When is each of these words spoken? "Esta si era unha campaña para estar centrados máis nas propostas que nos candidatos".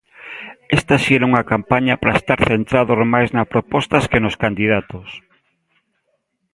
"Esta 0.77 0.95
si 1.03 1.11
era 1.17 1.29
unha 1.31 1.47
campaña 1.51 1.99
para 2.01 2.17
estar 2.19 2.39
centrados 2.49 2.99
máis 3.13 3.29
nas 3.35 3.49
propostas 3.53 4.07
que 4.11 4.23
nos 4.23 4.35
candidatos". 4.43 5.09